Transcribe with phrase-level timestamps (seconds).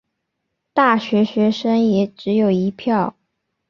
[0.73, 3.15] 大学学生也只有一票